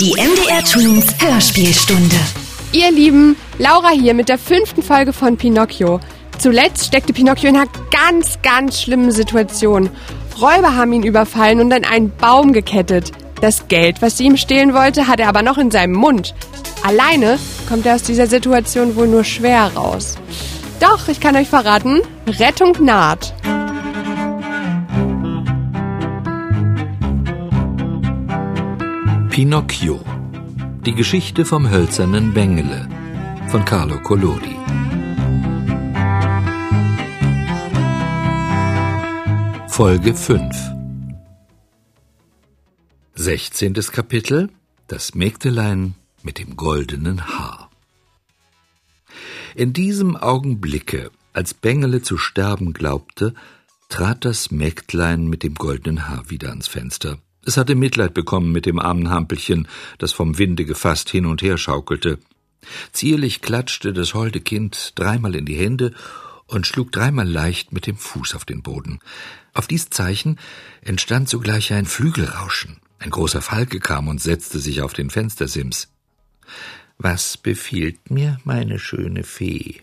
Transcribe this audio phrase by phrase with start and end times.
[0.00, 2.16] Die MDR Twins Hörspielstunde.
[2.72, 6.00] Ihr Lieben, Laura hier mit der fünften Folge von Pinocchio.
[6.38, 9.90] Zuletzt steckte Pinocchio in einer ganz, ganz schlimmen Situation.
[10.40, 13.12] Räuber haben ihn überfallen und an einen Baum gekettet.
[13.42, 16.34] Das Geld, was sie ihm stehlen wollte, hat er aber noch in seinem Mund.
[16.82, 17.38] Alleine
[17.68, 20.16] kommt er aus dieser Situation wohl nur schwer raus.
[20.80, 23.34] Doch, ich kann euch verraten, Rettung naht.
[29.40, 30.04] Pinocchio.
[30.84, 32.86] Die Geschichte vom hölzernen Bengele
[33.48, 34.54] von Carlo Collodi.
[39.66, 40.54] Folge 5
[43.14, 43.72] 16.
[43.90, 44.50] Kapitel
[44.88, 47.70] Das Mägdelein mit dem goldenen Haar.
[49.54, 53.32] In diesem Augenblicke, als Bengele zu sterben glaubte,
[53.88, 57.16] trat das Mägdlein mit dem goldenen Haar wieder ans Fenster.
[57.44, 59.66] Es hatte Mitleid bekommen mit dem armen Hampelchen,
[59.98, 62.18] das vom Winde gefasst hin und her schaukelte.
[62.92, 65.94] Zierlich klatschte das holde Kind dreimal in die Hände
[66.46, 69.00] und schlug dreimal leicht mit dem Fuß auf den Boden.
[69.54, 70.38] Auf dies Zeichen
[70.82, 72.78] entstand sogleich ein Flügelrauschen.
[72.98, 75.88] Ein großer Falke kam und setzte sich auf den Fenstersims.
[76.98, 79.80] Was befiehlt mir meine schöne Fee?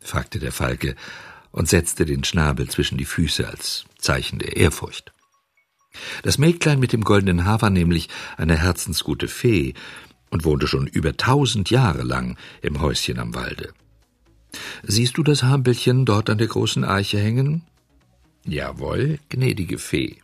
[0.00, 0.96] fragte der Falke
[1.50, 5.13] und setzte den Schnabel zwischen die Füße als Zeichen der Ehrfurcht.
[6.22, 9.74] Das Mägdlein mit dem goldenen Haar war nämlich eine herzensgute Fee
[10.30, 13.72] und wohnte schon über tausend Jahre lang im Häuschen am Walde.
[14.82, 17.62] Siehst du das Hampelchen dort an der großen Eiche hängen?
[18.44, 20.16] Jawohl, gnädige Fee.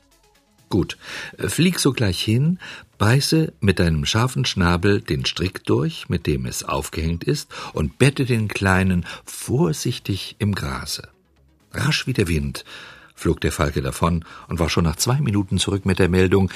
[0.68, 0.98] Gut,
[1.36, 2.60] flieg sogleich hin,
[2.98, 8.24] beiße mit deinem scharfen Schnabel den Strick durch, mit dem es aufgehängt ist, und bette
[8.24, 11.08] den Kleinen vorsichtig im Grase.
[11.72, 12.64] Rasch wie der Wind
[13.20, 16.50] flog der Falke davon und war schon nach zwei Minuten zurück mit der Meldung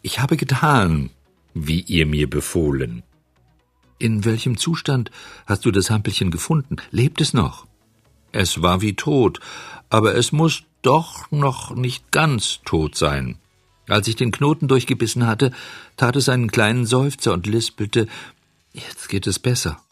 [0.00, 1.10] Ich habe getan,
[1.54, 3.02] wie ihr mir befohlen.
[3.98, 5.10] In welchem Zustand
[5.44, 6.76] hast du das Hampelchen gefunden?
[6.90, 7.66] Lebt es noch?
[8.30, 9.40] Es war wie tot,
[9.90, 13.38] aber es muss doch noch nicht ganz tot sein.
[13.88, 15.50] Als ich den Knoten durchgebissen hatte,
[15.96, 18.06] tat es einen kleinen Seufzer und lispelte
[18.72, 19.82] Jetzt geht es besser.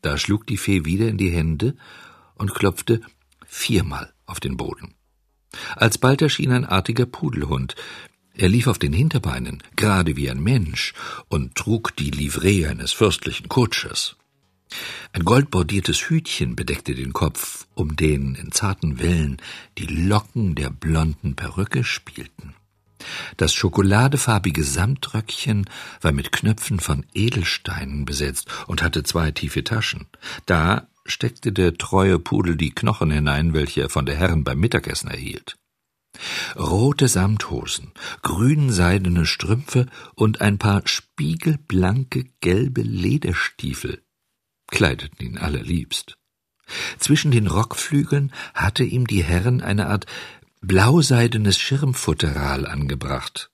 [0.00, 1.76] Da schlug die Fee wieder in die Hände
[2.36, 3.00] und klopfte
[3.46, 4.94] viermal auf den Boden.
[5.76, 7.74] Alsbald erschien ein artiger Pudelhund.
[8.34, 10.94] Er lief auf den Hinterbeinen, gerade wie ein Mensch,
[11.28, 14.16] und trug die Livree eines fürstlichen Kutschers.
[15.12, 19.36] Ein goldbordiertes Hütchen bedeckte den Kopf, um den in zarten Wellen
[19.78, 22.54] die Locken der blonden Perücke spielten.
[23.36, 25.68] Das schokoladefarbige Samtröckchen
[26.00, 30.06] war mit Knöpfen von Edelsteinen besetzt und hatte zwei tiefe Taschen.
[30.46, 35.10] Da steckte der treue Pudel die Knochen hinein, welche er von der Herren beim Mittagessen
[35.10, 35.56] erhielt.
[36.56, 37.92] Rote Samthosen,
[38.22, 44.04] grünseidene Strümpfe und ein paar spiegelblanke gelbe Lederstiefel
[44.74, 46.16] kleideten ihn allerliebst.
[46.98, 50.06] Zwischen den Rockflügeln hatte ihm die Herren eine Art
[50.60, 53.50] blauseidenes Schirmfutteral angebracht,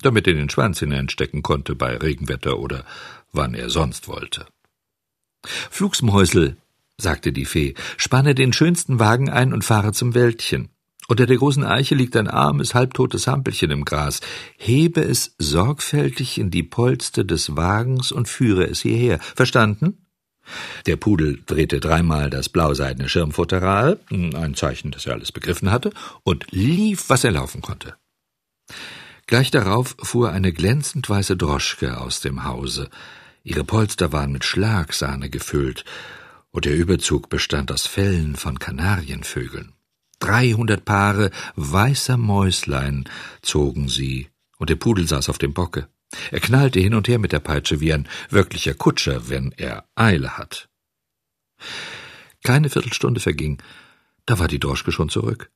[0.00, 2.84] damit er den Schwanz hineinstecken konnte bei Regenwetter oder
[3.32, 4.46] wann er sonst wollte.
[5.44, 6.56] Flugsmäusel
[7.02, 10.70] sagte die Fee, spanne den schönsten Wagen ein und fahre zum Wäldchen.
[11.08, 14.20] Unter der großen Eiche liegt ein armes, halbtotes Hampelchen im Gras.
[14.56, 19.18] Hebe es sorgfältig in die Polster des Wagens und führe es hierher.
[19.18, 20.06] Verstanden?
[20.86, 25.92] Der Pudel drehte dreimal das blauseidene Schirmfutteral, ein Zeichen, dass er alles begriffen hatte,
[26.24, 27.94] und lief, was er laufen konnte.
[29.26, 32.88] Gleich darauf fuhr eine glänzend weiße Droschke aus dem Hause.
[33.44, 35.84] Ihre Polster waren mit Schlagsahne gefüllt,
[36.52, 39.72] und der Überzug bestand aus Fellen von Kanarienvögeln.
[40.20, 43.08] Dreihundert Paare weißer Mäuslein
[43.40, 45.88] zogen sie, und der Pudel saß auf dem Bocke.
[46.30, 50.36] Er knallte hin und her mit der Peitsche wie ein wirklicher Kutscher, wenn er Eile
[50.36, 50.68] hat.
[52.44, 53.60] Keine Viertelstunde verging,
[54.26, 55.50] da war die Droschke schon zurück.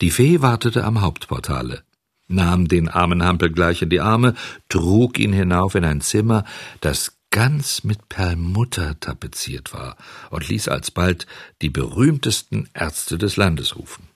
[0.00, 1.84] Die Fee wartete am Hauptportale,
[2.26, 4.34] nahm den armen Hampel gleich in die Arme,
[4.68, 6.44] trug ihn hinauf in ein Zimmer,
[6.80, 9.96] das ganz mit Perlmutter tapeziert war
[10.30, 11.26] und ließ alsbald
[11.62, 14.08] die berühmtesten Ärzte des Landes rufen.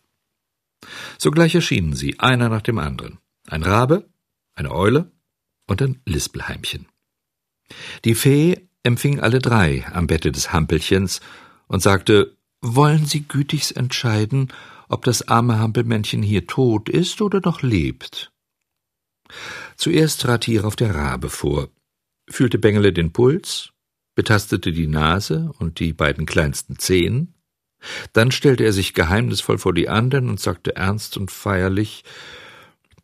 [1.19, 3.19] Sogleich erschienen sie, einer nach dem anderen.
[3.49, 4.09] Ein Rabe,
[4.55, 5.11] eine Eule
[5.67, 6.87] und ein Lispelheimchen.
[8.05, 11.21] Die Fee empfing alle drei am Bette des Hampelchens
[11.67, 14.53] und sagte, wollen Sie gütigst entscheiden,
[14.89, 18.31] ob das arme Hampelmännchen hier tot ist oder noch lebt?
[19.77, 21.69] Zuerst trat hierauf der Rabe vor,
[22.31, 23.71] fühlte Bengele den Puls,
[24.15, 27.35] betastete die Nase und die beiden kleinsten Zehen,
[28.13, 32.05] dann stellte er sich geheimnisvoll vor die anderen und sagte ernst und feierlich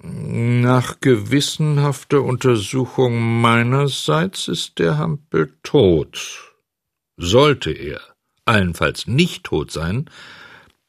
[0.02, 6.54] Nach gewissenhafter Untersuchung meinerseits ist der Hampel tot.
[7.16, 8.00] Sollte er
[8.44, 10.10] allenfalls nicht tot sein,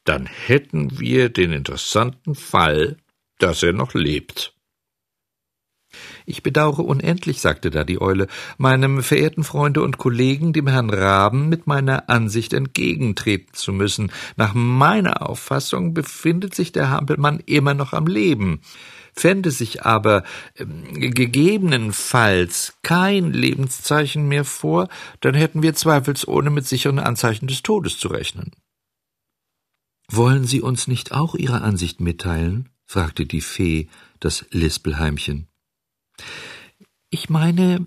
[0.03, 2.97] dann hätten wir den interessanten Fall,
[3.37, 4.54] dass er noch lebt.
[6.25, 8.27] Ich bedauere unendlich, sagte da die Eule,
[8.57, 14.11] meinem verehrten Freunde und Kollegen, dem Herrn Raben, mit meiner Ansicht entgegentreten zu müssen.
[14.35, 18.61] Nach meiner Auffassung befindet sich der Hampelmann immer noch am Leben.
[19.13, 20.23] Fände sich aber
[20.55, 24.89] äh, gegebenenfalls kein Lebenszeichen mehr vor,
[25.21, 28.51] dann hätten wir zweifelsohne mit sicheren Anzeichen des Todes zu rechnen.
[30.09, 32.69] Wollen Sie uns nicht auch Ihre Ansicht mitteilen?
[32.85, 33.87] fragte die Fee
[34.19, 35.47] das Lispelheimchen.
[37.09, 37.85] Ich meine,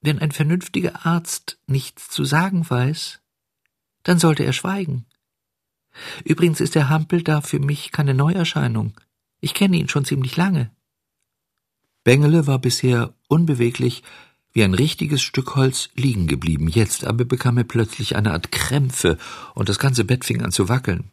[0.00, 3.20] wenn ein vernünftiger Arzt nichts zu sagen weiß,
[4.02, 5.06] dann sollte er schweigen.
[6.24, 8.94] Übrigens ist der Hampel da für mich keine Neuerscheinung.
[9.40, 10.70] Ich kenne ihn schon ziemlich lange.
[12.04, 14.02] Bengele war bisher unbeweglich
[14.52, 16.68] wie ein richtiges Stück Holz liegen geblieben.
[16.68, 19.18] Jetzt aber bekam er plötzlich eine Art Krämpfe
[19.54, 21.10] und das ganze Bett fing an zu wackeln.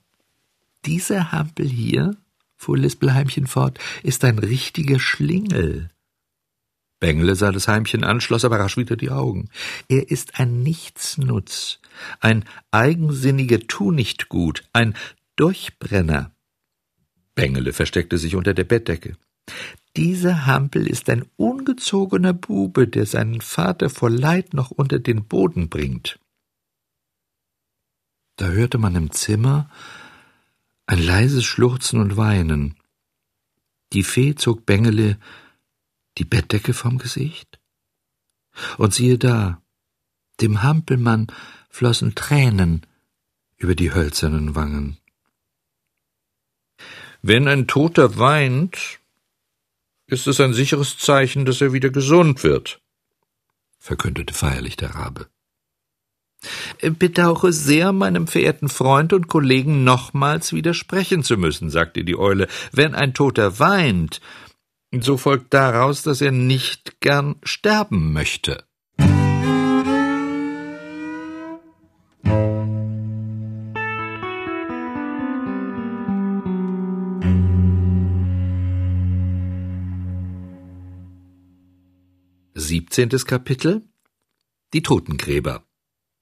[0.85, 2.15] Dieser Hampel hier,
[2.55, 5.91] fuhr Lispelheimchen fort, ist ein richtiger Schlingel.
[6.99, 9.49] Bengele sah das Heimchen an, schloss aber rasch wieder die Augen.
[9.87, 11.79] Er ist ein Nichtsnutz,
[12.19, 14.95] ein eigensinniger Tunichtgut, ein
[15.35, 16.31] Durchbrenner.
[17.35, 19.15] Bengele versteckte sich unter der Bettdecke.
[19.95, 25.69] Dieser Hampel ist ein ungezogener Bube, der seinen Vater vor Leid noch unter den Boden
[25.69, 26.19] bringt.
[28.37, 29.69] Da hörte man im Zimmer
[30.85, 32.75] ein leises Schluchzen und Weinen.
[33.93, 35.17] Die Fee zog Bengele
[36.17, 37.59] die Bettdecke vom Gesicht?
[38.77, 39.61] Und siehe da,
[40.41, 41.27] dem Hampelmann
[41.69, 42.85] flossen Tränen
[43.57, 44.97] über die hölzernen Wangen.
[47.21, 48.99] Wenn ein Toter weint,
[50.07, 52.79] ist es ein sicheres Zeichen, dass er wieder gesund wird,
[53.79, 55.27] verkündete feierlich der Rabe.
[56.81, 62.47] Bedauere sehr, meinem verehrten Freund und Kollegen nochmals widersprechen zu müssen, sagte die Eule.
[62.71, 64.21] Wenn ein Toter weint,
[64.91, 68.65] so folgt daraus, dass er nicht gern sterben möchte.
[82.53, 83.87] Siebzehntes Kapitel
[84.73, 85.63] Die Totengräber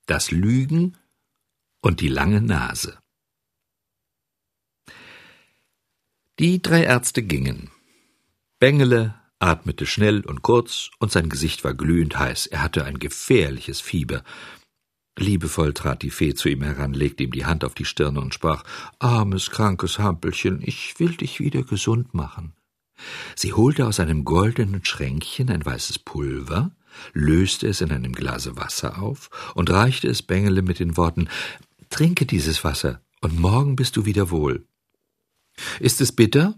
[0.06, 0.98] Das Lügen
[1.82, 3.00] und die lange Nase
[6.38, 7.72] Die drei Ärzte gingen.
[8.60, 12.48] Bengele atmete schnell und kurz, und sein Gesicht war glühend heiß.
[12.48, 14.24] Er hatte ein gefährliches Fieber.
[15.18, 18.34] Liebevoll trat die Fee zu ihm heran, legte ihm die Hand auf die Stirne und
[18.34, 18.64] sprach
[19.00, 22.54] Armes, krankes Hampelchen, ich will dich wieder gesund machen.
[23.36, 26.72] Sie holte aus einem goldenen Schränkchen ein weißes Pulver,
[27.14, 31.30] löste es in einem Glase Wasser auf und reichte es Bengele mit den Worten
[31.90, 34.66] Trinke dieses Wasser, und morgen bist du wieder wohl.
[35.80, 36.58] Ist es bitter?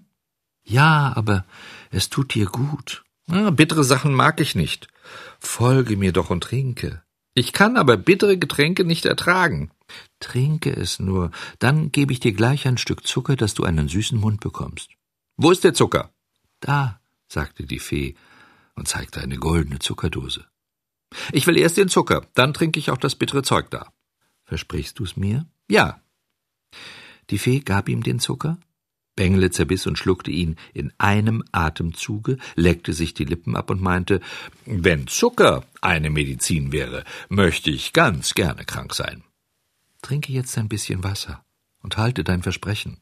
[0.64, 1.46] Ja, aber
[1.92, 3.04] es tut dir gut.
[3.28, 4.88] Ja, bittere Sachen mag ich nicht.
[5.40, 7.04] Folge mir doch und trinke.
[7.34, 9.70] Ich kann aber bittere Getränke nicht ertragen.
[10.20, 14.20] Trinke es nur, dann gebe ich dir gleich ein Stück Zucker, dass du einen süßen
[14.20, 14.90] Mund bekommst.
[15.36, 16.12] Wo ist der Zucker?
[16.60, 18.16] Da, sagte die Fee
[18.76, 20.46] und zeigte eine goldene Zuckerdose.
[21.32, 23.94] Ich will erst den Zucker, dann trinke ich auch das bittere Zeug da.
[24.46, 25.46] Versprichst du's mir?
[25.70, 26.02] Ja.
[27.30, 28.58] Die Fee gab ihm den Zucker,
[29.18, 34.22] Bengele zerbiss und schluckte ihn in einem Atemzuge, leckte sich die Lippen ab und meinte,
[34.66, 39.24] wenn Zucker eine Medizin wäre, möchte ich ganz gerne krank sein.
[40.02, 41.44] Trinke jetzt ein bisschen Wasser
[41.82, 43.02] und halte dein Versprechen.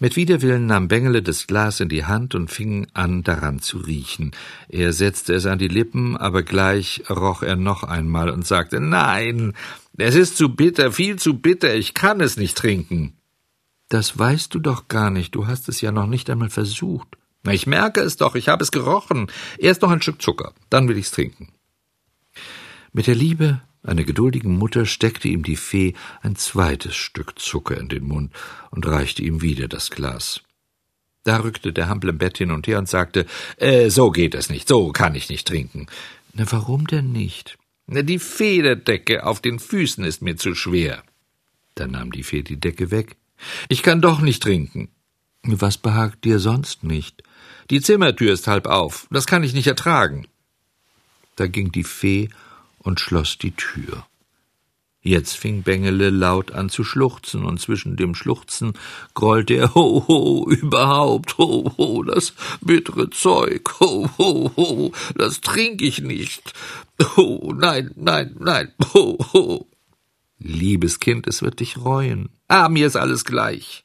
[0.00, 4.30] Mit Widerwillen nahm Bengele das Glas in die Hand und fing an, daran zu riechen.
[4.68, 9.54] Er setzte es an die Lippen, aber gleich roch er noch einmal und sagte, Nein,
[9.96, 13.17] es ist zu bitter, viel zu bitter, ich kann es nicht trinken.
[13.88, 17.08] Das weißt du doch gar nicht, du hast es ja noch nicht einmal versucht.
[17.42, 19.30] Na, ich merke es doch, ich habe es gerochen.
[19.58, 21.52] Erst noch ein Stück Zucker, dann will ich's trinken.
[22.92, 27.88] Mit der Liebe einer geduldigen Mutter steckte ihm die Fee ein zweites Stück Zucker in
[27.88, 28.32] den Mund
[28.70, 30.42] und reichte ihm wieder das Glas.
[31.24, 33.26] Da rückte der Hampel im Bett hin und her und sagte,
[33.56, 35.86] äh, so geht es nicht, so kann ich nicht trinken.
[36.32, 37.56] Na, warum denn nicht?
[37.86, 41.02] Na, die Federdecke auf den Füßen ist mir zu schwer.
[41.74, 43.16] Dann nahm die Fee die Decke weg,
[43.68, 44.88] ich kann doch nicht trinken.
[45.42, 47.22] Was behagt dir sonst nicht?
[47.70, 49.06] Die Zimmertür ist halb auf.
[49.10, 50.26] Das kann ich nicht ertragen.
[51.36, 52.30] Da ging die Fee
[52.78, 54.04] und schloss die Tür.
[55.00, 58.72] Jetzt fing Bengele laut an zu schluchzen, und zwischen dem Schluchzen
[59.14, 65.82] grollte er Ho, ho, überhaupt, ho, ho, das bittere Zeug, ho, ho, ho, das trink
[65.82, 66.52] ich nicht.
[67.16, 69.67] Ho, nein, nein, nein, ho, ho.
[70.38, 72.30] Liebes Kind, es wird dich reuen.
[72.46, 73.84] Ah, mir ist alles gleich.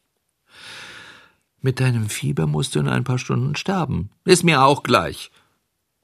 [1.61, 4.09] Mit deinem Fieber musst du in ein paar Stunden sterben.
[4.25, 5.31] Ist mir auch gleich.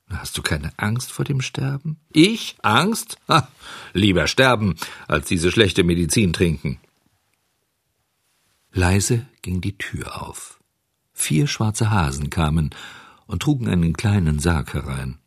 [0.10, 1.98] Hast du keine Angst vor dem Sterben?
[2.12, 2.56] Ich?
[2.63, 3.18] Angst?
[3.27, 3.48] Ha,
[3.94, 4.75] lieber sterben,
[5.08, 6.79] als diese schlechte Medizin trinken.
[8.72, 10.60] Leise ging die Tür auf.
[11.13, 12.72] Vier schwarze Hasen kamen
[13.27, 15.20] und trugen einen kleinen Sarg herein.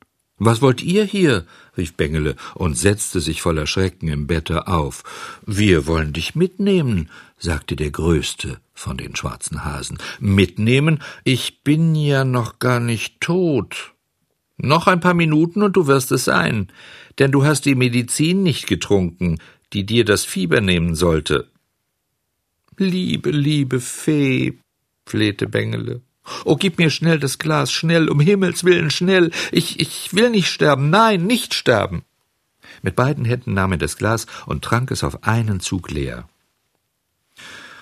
[0.45, 1.47] Was wollt ihr hier?
[1.77, 5.05] rief Bengele und setzte sich voller Schrecken im Bette auf.
[5.47, 9.99] Wir wollen dich mitnehmen, sagte der Größte von den schwarzen Hasen.
[10.19, 11.01] Mitnehmen?
[11.23, 13.95] Ich bin ja noch gar nicht tot.
[14.57, 16.73] Noch ein paar Minuten und du wirst es sein,
[17.21, 19.39] denn du hast die Medizin nicht getrunken,
[19.73, 21.53] die dir das Fieber nehmen sollte.
[22.77, 24.59] Liebe, liebe Fee,
[25.07, 26.03] flehte Bengele.
[26.45, 29.31] Oh, gib mir schnell das Glas, schnell, um Himmels willen, schnell.
[29.51, 32.05] Ich, ich will nicht sterben, nein, nicht sterben.
[32.81, 36.29] Mit beiden Händen nahm er das Glas und trank es auf einen Zug leer.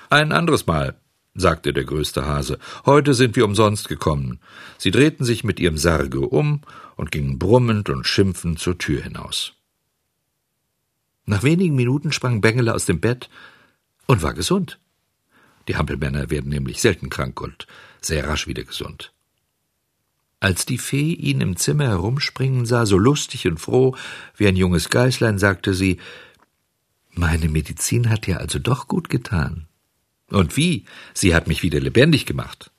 [0.09, 0.97] Ein anderes Mal,
[1.35, 4.41] sagte der größte Hase, heute sind wir umsonst gekommen.
[4.79, 6.63] Sie drehten sich mit ihrem Sarge um
[6.97, 9.55] und gingen brummend und schimpfend zur Tür hinaus.
[11.27, 13.31] Nach wenigen Minuten sprang Bengele aus dem Bett
[14.07, 14.81] und war gesund.
[15.69, 17.67] Die Hampelmänner werden nämlich selten krank und
[18.05, 19.13] sehr rasch wieder gesund.
[20.41, 23.95] Als die Fee ihn im Zimmer herumspringen sah, so lustig und froh
[24.37, 25.99] wie ein junges Geißlein, sagte sie
[27.13, 29.67] Meine Medizin hat dir also doch gut getan.
[30.29, 30.87] Und wie?
[31.13, 32.71] Sie hat mich wieder lebendig gemacht.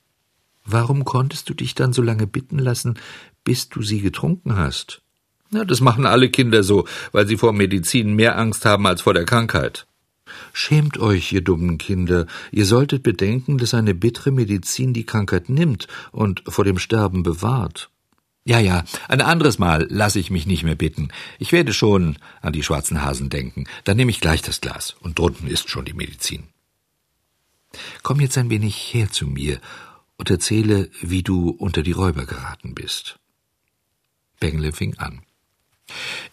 [0.64, 2.98] Warum konntest du dich dann so lange bitten lassen,
[3.44, 5.02] bis du sie getrunken hast?
[5.50, 9.14] Na, das machen alle Kinder so, weil sie vor Medizin mehr Angst haben als vor
[9.14, 9.86] der Krankheit.
[10.52, 15.88] Schämt euch, ihr dummen Kinder, ihr solltet bedenken, dass eine bittere Medizin die Krankheit nimmt
[16.10, 17.90] und vor dem Sterben bewahrt.
[18.44, 21.10] Ja, ja, ein anderes Mal lasse ich mich nicht mehr bitten.
[21.38, 23.66] Ich werde schon an die schwarzen Hasen denken.
[23.84, 26.48] Dann nehme ich gleich das Glas, und drunten ist schon die Medizin.
[28.02, 29.60] Komm jetzt ein wenig her zu mir
[30.16, 33.18] und erzähle, wie du unter die Räuber geraten bist.
[34.40, 35.22] Bengle fing an.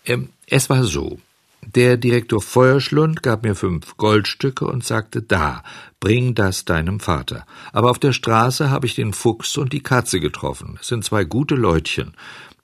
[0.06, 1.20] Ähm, es war so.
[1.65, 5.63] Der Direktor Feuerschlund gab mir fünf Goldstücke und sagte, da,
[5.99, 7.45] bring das deinem Vater.
[7.73, 10.77] Aber auf der Straße habe ich den Fuchs und die Katze getroffen.
[10.81, 12.13] Es sind zwei gute Leutchen.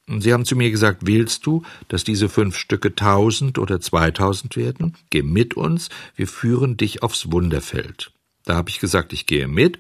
[0.07, 4.95] Sie haben zu mir gesagt, willst du, dass diese fünf Stücke tausend oder zweitausend werden?
[5.09, 8.11] Geh mit uns, wir führen dich aufs Wunderfeld.
[8.45, 9.79] Da habe ich gesagt, ich gehe mit,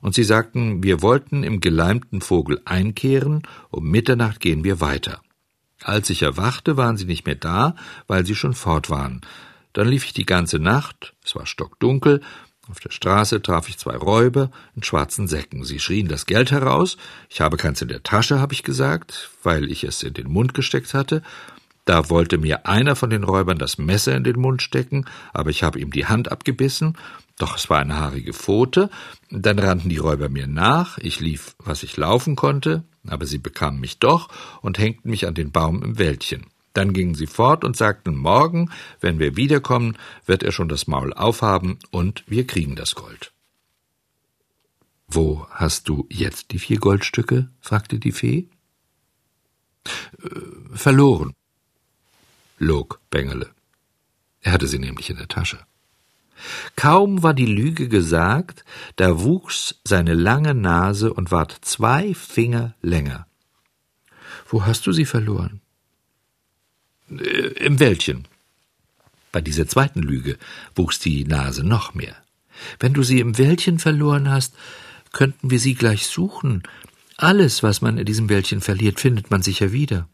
[0.00, 5.20] und sie sagten, wir wollten im geleimten Vogel einkehren, um Mitternacht gehen wir weiter.
[5.82, 9.20] Als ich erwachte, waren sie nicht mehr da, weil sie schon fort waren.
[9.72, 12.20] Dann lief ich die ganze Nacht, es war stockdunkel,
[12.70, 15.64] auf der Straße traf ich zwei Räuber in schwarzen Säcken.
[15.64, 16.98] Sie schrien das Geld heraus.
[17.30, 20.52] Ich habe keins in der Tasche, habe ich gesagt, weil ich es in den Mund
[20.52, 21.22] gesteckt hatte.
[21.86, 25.62] Da wollte mir einer von den Räubern das Messer in den Mund stecken, aber ich
[25.62, 26.98] habe ihm die Hand abgebissen.
[27.38, 28.90] Doch es war eine haarige Pfote.
[29.30, 30.98] Dann rannten die Räuber mir nach.
[30.98, 34.28] Ich lief, was ich laufen konnte aber sie bekamen mich doch
[34.62, 36.46] und hängten mich an den Baum im Wäldchen.
[36.72, 39.96] Dann gingen sie fort und sagten, morgen, wenn wir wiederkommen,
[40.26, 43.32] wird er schon das Maul aufhaben und wir kriegen das Gold.
[45.08, 47.50] Wo hast du jetzt die vier Goldstücke?
[47.60, 48.48] fragte die Fee.
[50.22, 51.32] Äh, verloren,
[52.58, 53.50] log Bengele.
[54.40, 55.58] Er hatte sie nämlich in der Tasche.
[56.76, 58.64] Kaum war die Lüge gesagt,
[58.96, 63.26] da wuchs seine lange Nase und ward zwei Finger länger.
[64.48, 65.60] Wo hast du sie verloren?
[67.10, 68.26] Äh, Im Wäldchen.
[69.32, 70.38] Bei dieser zweiten Lüge
[70.74, 72.16] wuchs die Nase noch mehr.
[72.78, 74.54] Wenn du sie im Wäldchen verloren hast,
[75.12, 76.62] könnten wir sie gleich suchen.
[77.16, 80.08] Alles, was man in diesem Wäldchen verliert, findet man sicher wieder.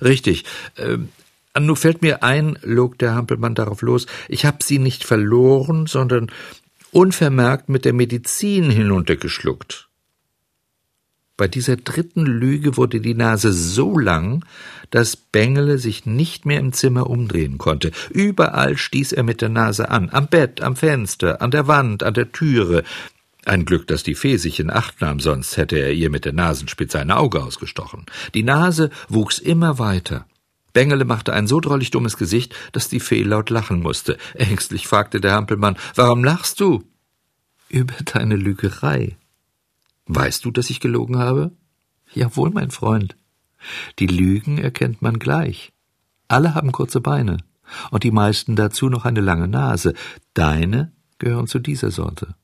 [0.00, 0.44] Richtig.
[1.58, 6.30] Nun fällt mir ein, log der Hampelmann darauf los, ich hab sie nicht verloren, sondern
[6.90, 9.88] unvermerkt mit der Medizin hinuntergeschluckt.
[11.36, 14.44] Bei dieser dritten Lüge wurde die Nase so lang,
[14.90, 17.90] dass Bengele sich nicht mehr im Zimmer umdrehen konnte.
[18.10, 22.14] Überall stieß er mit der Nase an, am Bett, am Fenster, an der Wand, an
[22.14, 22.84] der Türe.
[23.44, 26.32] Ein Glück, dass die Fee sich in Acht nahm, sonst hätte er ihr mit der
[26.32, 28.06] Nasenspitze ein Auge ausgestochen.
[28.34, 30.26] Die Nase wuchs immer weiter.
[30.74, 34.18] Bengele machte ein so drollig dummes Gesicht, dass die Fee laut lachen musste.
[34.34, 36.84] Ängstlich fragte der Hampelmann, warum lachst du?
[37.70, 39.16] Über deine Lügerei.
[40.06, 41.52] Weißt du, dass ich gelogen habe?
[42.12, 43.16] Jawohl, mein Freund.
[43.98, 45.72] Die Lügen erkennt man gleich.
[46.28, 47.38] Alle haben kurze Beine.
[47.90, 49.94] Und die meisten dazu noch eine lange Nase.
[50.34, 52.34] Deine gehören zu dieser Sorte.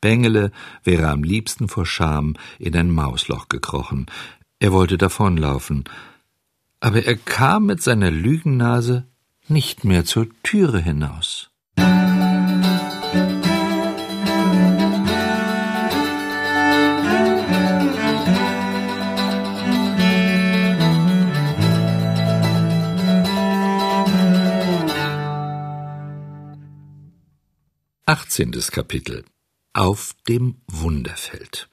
[0.00, 0.50] Bengele
[0.82, 4.06] wäre am liebsten vor Scham in ein Mausloch gekrochen.
[4.58, 5.84] Er wollte davonlaufen.
[6.80, 9.06] Aber er kam mit seiner Lügennase
[9.48, 11.50] nicht mehr zur Türe hinaus.
[28.08, 29.24] Achtzehntes Kapitel
[29.72, 31.68] Auf dem Wunderfeld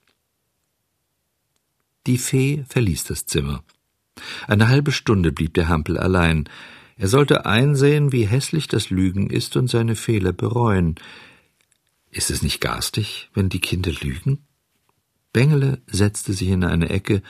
[2.06, 3.64] Die Fee verließ das Zimmer.
[4.48, 6.50] Eine halbe Stunde blieb der Hampel allein.
[6.98, 10.96] Er sollte einsehen, wie hässlich das Lügen ist und seine Fehler bereuen.
[12.12, 14.46] Ist es nicht garstig, wenn die Kinder lügen?
[15.32, 17.24] Bengele setzte sich in eine Ecke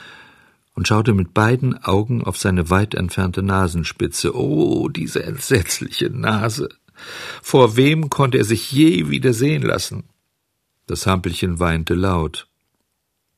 [0.75, 4.35] und schaute mit beiden Augen auf seine weit entfernte Nasenspitze.
[4.35, 6.69] Oh, diese entsetzliche Nase!
[7.41, 10.03] Vor wem konnte er sich je wieder sehen lassen?
[10.85, 12.47] Das Hampelchen weinte laut.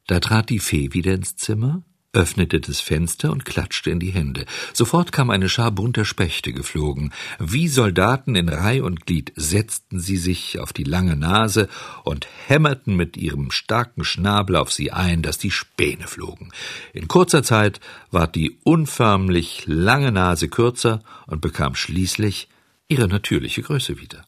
[0.08, 1.84] Da trat die Fee wieder ins Zimmer,
[2.16, 4.46] öffnete das Fenster und klatschte in die Hände.
[4.74, 7.12] Sofort kam eine Schar bunter Spechte geflogen.
[7.40, 11.68] Wie Soldaten in Reih und Glied setzten sie sich auf die lange Nase
[12.04, 16.52] und hämmerten mit ihrem starken Schnabel auf sie ein, dass die Späne flogen.
[16.94, 17.80] In kurzer Zeit
[18.12, 22.48] ward die unförmlich lange Nase kürzer und bekam schließlich
[22.88, 24.26] ihre natürliche Größe wieder.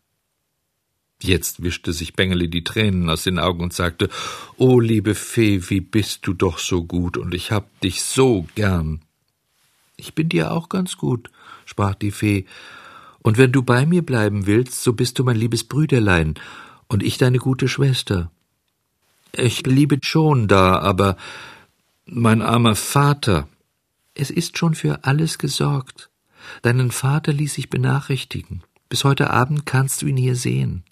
[1.22, 4.10] Jetzt wischte sich Bengele die Tränen aus den Augen und sagte,
[4.58, 9.02] O liebe Fee, wie bist du doch so gut, und ich hab dich so gern.
[9.96, 11.32] Ich bin dir auch ganz gut,
[11.66, 12.46] sprach die Fee,
[13.24, 16.36] und wenn du bei mir bleiben willst, so bist du mein liebes Brüderlein,
[16.88, 18.32] und ich deine gute Schwester.
[19.34, 21.18] Ich liebe schon da, aber
[22.06, 23.50] mein armer Vater.
[24.14, 26.10] Es ist schon für alles gesorgt.
[26.62, 28.64] Deinen Vater ließ ich benachrichtigen.
[28.88, 30.84] Bis heute Abend kannst du ihn hier sehen.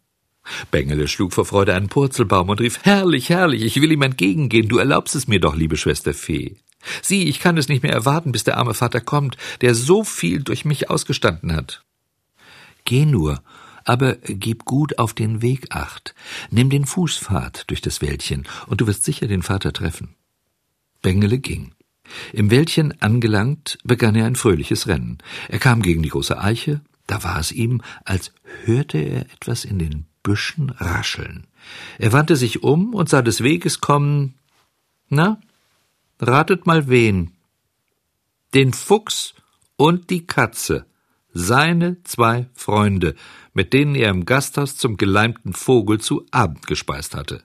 [0.71, 4.77] Bengele schlug vor Freude einen Purzelbaum und rief Herrlich, herrlich, ich will ihm entgegengehen, du
[4.77, 6.57] erlaubst es mir doch, liebe Schwester Fee.
[7.01, 10.43] Sieh, ich kann es nicht mehr erwarten, bis der arme Vater kommt, der so viel
[10.43, 11.83] durch mich ausgestanden hat.
[12.83, 13.41] Geh nur,
[13.83, 16.13] aber gib gut auf den Weg acht.
[16.51, 20.15] Nimm den Fußpfad durch das Wäldchen, und du wirst sicher den Vater treffen.
[21.01, 21.73] Bengele ging.
[22.33, 25.17] Im Wäldchen angelangt, begann er ein fröhliches Rennen.
[25.49, 28.31] Er kam gegen die große Eiche, da war es ihm, als
[28.65, 31.45] hörte er etwas in den Büschen rascheln.
[31.99, 34.33] Er wandte sich um und sah des Weges kommen.
[35.07, 35.39] Na,
[36.19, 37.31] ratet mal wen?
[38.55, 39.35] Den Fuchs
[39.77, 40.87] und die Katze,
[41.31, 43.15] seine zwei Freunde,
[43.53, 47.43] mit denen er im Gasthaus zum geleimten Vogel zu Abend gespeist hatte.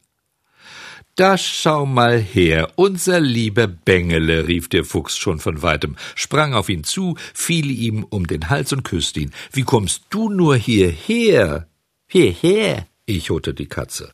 [1.16, 6.70] Da schau mal her, unser lieber Bengele, rief der Fuchs schon von weitem, sprang auf
[6.70, 9.32] ihn zu, fiel ihm um den Hals und küsste ihn.
[9.52, 11.66] Wie kommst du nur hierher?
[12.12, 14.10] Hierher, echote die Katze.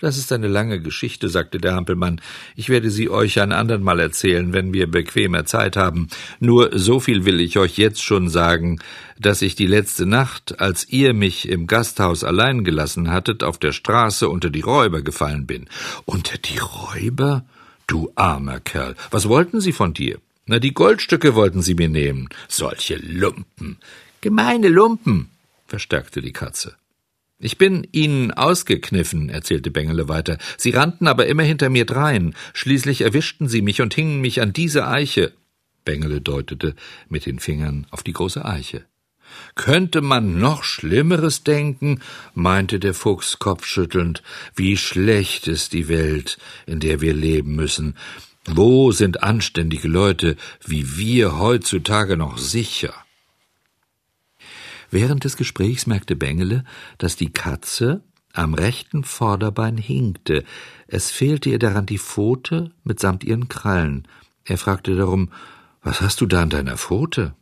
[0.00, 2.18] Das ist eine lange Geschichte, sagte der Hampelmann.
[2.56, 6.08] Ich werde sie euch ein andern Mal erzählen, wenn wir bequemer Zeit haben.
[6.40, 8.80] Nur so viel will ich euch jetzt schon sagen,
[9.18, 13.72] dass ich die letzte Nacht, als ihr mich im Gasthaus allein gelassen hattet, auf der
[13.72, 15.68] Straße unter die Räuber gefallen bin.
[16.06, 17.44] Unter die Räuber?
[17.86, 18.94] Du armer Kerl.
[19.10, 20.20] Was wollten sie von dir?
[20.46, 22.30] Na, die Goldstücke wollten sie mir nehmen.
[22.48, 23.76] Solche Lumpen.
[24.22, 25.28] Gemeine Lumpen,
[25.66, 26.76] verstärkte die Katze.
[27.44, 30.38] Ich bin ihnen ausgekniffen, erzählte Bengele weiter.
[30.56, 32.34] Sie rannten aber immer hinter mir drein.
[32.54, 35.30] Schließlich erwischten sie mich und hingen mich an diese Eiche.
[35.84, 36.74] Bengele deutete
[37.10, 38.86] mit den Fingern auf die große Eiche.
[39.56, 42.00] Könnte man noch Schlimmeres denken?
[42.32, 44.22] meinte der Fuchs kopfschüttelnd.
[44.54, 47.94] Wie schlecht ist die Welt, in der wir leben müssen.
[48.46, 53.03] Wo sind anständige Leute wie wir heutzutage noch sicher?
[54.94, 56.62] Während des Gesprächs merkte Bengele,
[56.98, 60.44] dass die Katze am rechten Vorderbein hinkte.
[60.86, 64.06] Es fehlte ihr daran die Pfote mitsamt ihren Krallen.
[64.44, 65.30] Er fragte darum,
[65.82, 67.34] was hast du da an deiner Pfote?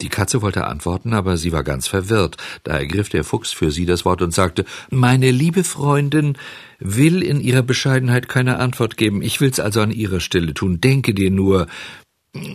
[0.00, 2.36] Die Katze wollte antworten, aber sie war ganz verwirrt.
[2.64, 6.36] Da ergriff der Fuchs für sie das Wort und sagte, meine liebe Freundin
[6.80, 9.22] will in ihrer Bescheidenheit keine Antwort geben.
[9.22, 10.80] Ich will's also an ihrer Stelle tun.
[10.80, 11.68] Denke dir nur,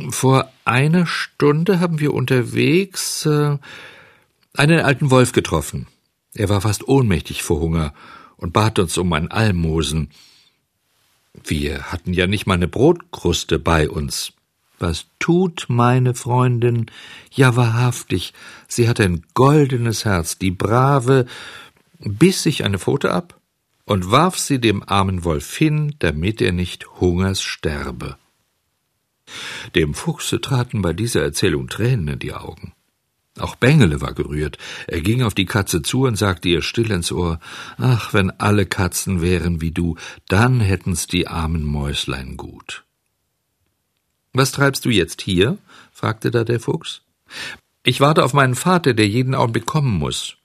[0.09, 3.57] vor einer Stunde haben wir unterwegs äh,
[4.53, 5.87] einen alten Wolf getroffen.
[6.33, 7.93] Er war fast ohnmächtig vor Hunger
[8.37, 10.09] und bat uns um ein Almosen.
[11.43, 14.33] Wir hatten ja nicht mal eine Brotkruste bei uns.
[14.79, 16.85] Was tut meine Freundin?
[17.31, 18.33] Ja, wahrhaftig,
[18.67, 21.25] sie hat ein goldenes Herz, die brave,
[21.99, 23.39] biss sich eine Pfote ab
[23.85, 28.17] und warf sie dem armen Wolf hin, damit er nicht Hungers sterbe.
[29.75, 32.73] Dem Fuchse traten bei dieser Erzählung Tränen in die Augen.
[33.39, 34.57] Auch Bengele war gerührt.
[34.87, 37.39] Er ging auf die Katze zu und sagte ihr still ins Ohr,
[37.77, 39.95] ach, wenn alle Katzen wären wie du,
[40.27, 42.83] dann hätten's die armen Mäuslein gut.
[44.33, 45.57] Was treibst du jetzt hier?
[45.91, 47.01] fragte da der Fuchs.
[47.83, 50.35] Ich warte auf meinen Vater, der jeden Augenblick kommen muss.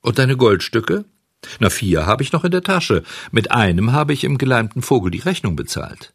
[0.00, 1.04] Und deine Goldstücke?
[1.60, 3.04] Na, vier habe ich noch in der Tasche.
[3.30, 6.12] Mit einem habe ich im geleimten Vogel die Rechnung bezahlt.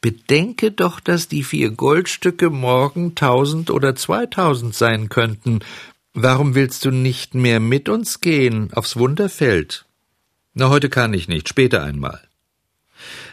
[0.00, 5.60] Bedenke doch, dass die vier Goldstücke morgen tausend oder zweitausend sein könnten.
[6.14, 9.86] Warum willst du nicht mehr mit uns gehen aufs Wunderfeld?
[10.54, 12.20] Na, heute kann ich nicht, später einmal.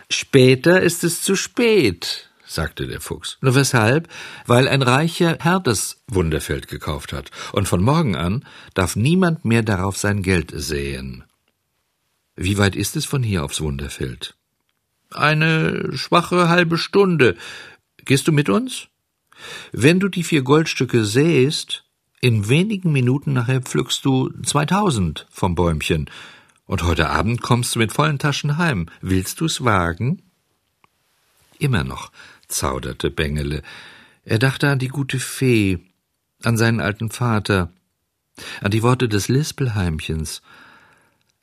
[0.10, 3.38] Später ist es zu spät, sagte der Fuchs.
[3.42, 4.08] Nur weshalb?
[4.46, 8.46] Weil ein reicher Herr das Wunderfeld gekauft hat, und von morgen an
[8.76, 11.24] darf niemand mehr darauf sein Geld säen.
[12.36, 14.36] Wie weit ist es von hier aufs Wunderfeld?
[15.12, 17.36] Eine schwache halbe Stunde.
[18.04, 18.88] Gehst du mit uns?
[19.72, 21.84] Wenn du die vier Goldstücke sähst,
[22.22, 26.10] in wenigen Minuten nachher pflückst du zweitausend vom Bäumchen.
[26.66, 28.88] Und heute Abend kommst du mit vollen Taschen heim.
[29.02, 30.24] Willst du's wagen?
[31.60, 32.12] Immer noch
[32.48, 33.62] zauderte Bengele.
[34.24, 35.80] Er dachte an die gute Fee,
[36.42, 37.72] an seinen alten Vater,
[38.62, 40.42] an die Worte des Lispelheimchens.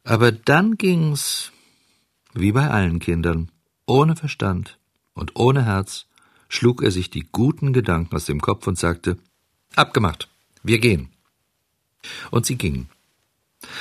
[0.05, 1.52] Aber dann ging's,
[2.35, 3.51] wie bei allen Kindern,
[3.87, 4.79] ohne Verstand
[5.15, 6.07] und ohne Herz,
[6.49, 9.17] schlug er sich die guten Gedanken aus dem Kopf und sagte,
[9.75, 10.29] Abgemacht,
[10.63, 11.09] wir gehen.
[12.31, 12.89] Und sie gingen.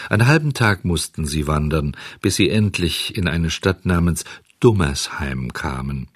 [0.09, 4.23] Einen halben Tag mussten sie wandern, bis sie endlich in eine Stadt namens
[4.59, 6.07] Dummersheim kamen.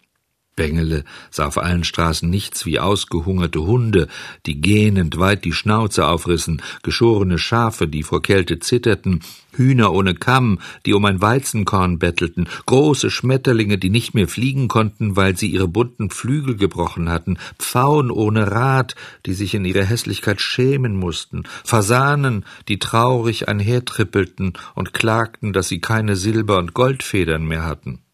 [0.56, 4.08] Bengele sah auf allen Straßen nichts wie ausgehungerte Hunde,
[4.46, 9.20] die gähnend weit die Schnauze aufrissen, geschorene Schafe, die vor Kälte zitterten,
[9.52, 15.16] Hühner ohne Kamm, die um ein Weizenkorn bettelten, große Schmetterlinge, die nicht mehr fliegen konnten,
[15.16, 20.40] weil sie ihre bunten Flügel gebrochen hatten, Pfauen ohne Rad, die sich in ihrer Hässlichkeit
[20.40, 27.66] schämen mussten, Fasanen, die traurig einhertrippelten und klagten, dass sie keine Silber- und Goldfedern mehr
[27.66, 28.05] hatten.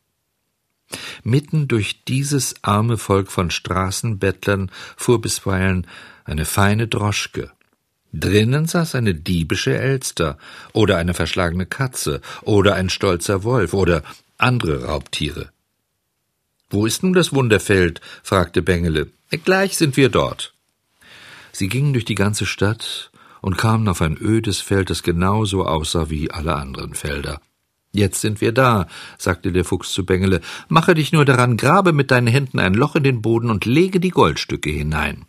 [1.24, 5.88] Mitten durch dieses arme Volk von Straßenbettlern fuhr bisweilen
[6.26, 7.52] eine feine Droschke.
[8.14, 10.38] Drinnen saß eine diebische Elster
[10.74, 14.04] oder eine verschlagene Katze oder ein stolzer Wolf oder
[14.38, 15.50] andere Raubtiere.
[16.70, 18.02] Wo ist nun das Wunderfeld?
[18.24, 19.08] fragte Bengele.
[19.44, 20.54] Gleich sind wir dort.
[21.52, 26.10] Sie gingen durch die ganze Stadt und kamen auf ein ödes Feld, das genauso aussah
[26.10, 27.42] wie alle anderen Felder.
[27.94, 30.42] Jetzt sind wir da, sagte der Fuchs zu Bengele.
[30.70, 34.00] Mache dich nur daran, grabe mit deinen Händen ein Loch in den Boden und lege
[34.00, 35.26] die Goldstücke hinein.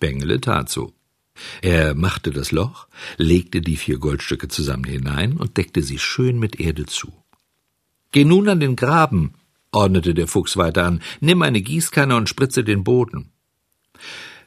[0.00, 0.92] Bengele tat so.
[1.62, 6.58] Er machte das Loch, legte die vier Goldstücke zusammen hinein und deckte sie schön mit
[6.58, 7.12] Erde zu.
[8.12, 9.34] Geh nun an den Graben,
[9.70, 13.30] ordnete der Fuchs weiter an, nimm eine Gießkanne und spritze den Boden.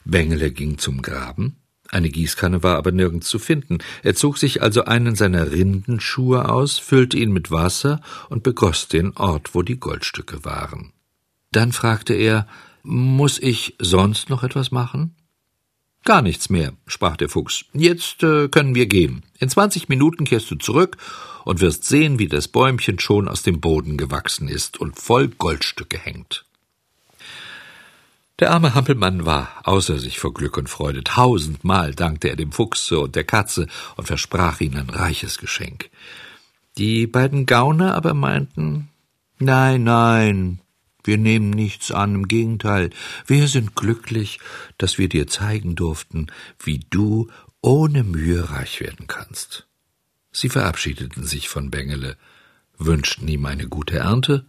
[0.03, 1.55] Bengele ging zum Graben,
[1.93, 3.77] eine Gießkanne war aber nirgends zu finden.
[4.01, 9.15] Er zog sich also einen seiner Rindenschuhe aus, füllte ihn mit Wasser und begoss den
[9.15, 10.91] Ort, wo die Goldstücke waren.
[11.51, 12.47] Dann fragte er,
[12.82, 15.15] Muss ich sonst noch etwas machen?
[16.03, 17.65] Gar nichts mehr, sprach der Fuchs.
[17.73, 19.23] Jetzt äh, können wir gehen.
[19.39, 20.97] In zwanzig Minuten kehrst du zurück
[21.45, 25.97] und wirst sehen, wie das Bäumchen schon aus dem Boden gewachsen ist und voll Goldstücke
[25.97, 26.45] hängt.
[28.39, 31.04] Der arme Hampelmann war außer sich vor Glück und Freude.
[31.04, 35.91] Tausendmal dankte er dem Fuchse und der Katze und versprach ihnen ein reiches Geschenk.
[36.78, 38.89] Die beiden Gauner aber meinten,
[39.38, 40.60] nein, nein,
[41.04, 42.89] wir nehmen nichts an, im Gegenteil,
[43.28, 44.39] wir sind glücklich,
[44.80, 46.28] dass wir dir zeigen durften,
[46.63, 47.30] wie du
[47.62, 49.67] ohne Mühe reich werden kannst.
[50.32, 52.17] Sie verabschiedeten sich von Bengele,
[52.80, 54.48] wünschten ihm eine gute Ernte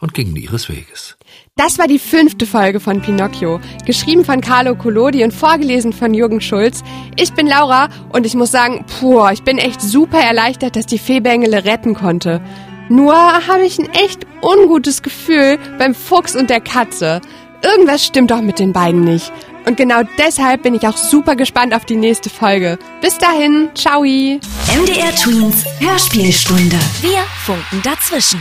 [0.00, 1.16] und gingen ihres Weges.
[1.56, 6.40] Das war die fünfte Folge von Pinocchio, geschrieben von Carlo Collodi und vorgelesen von Jürgen
[6.40, 6.82] Schulz.
[7.16, 10.98] Ich bin Laura und ich muss sagen, puh, ich bin echt super erleichtert, dass die
[10.98, 12.40] Fee Bengele retten konnte.
[12.88, 17.20] Nur habe ich ein echt ungutes Gefühl beim Fuchs und der Katze.
[17.62, 19.32] Irgendwas stimmt doch mit den beiden nicht.
[19.66, 22.78] Und genau deshalb bin ich auch super gespannt auf die nächste Folge.
[23.02, 24.02] Bis dahin, ciao.
[24.02, 26.78] MDR Twins Hörspielstunde.
[27.02, 28.40] Wir funken dazwischen.